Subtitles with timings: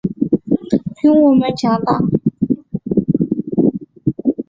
[0.95, 1.99] 比我们强大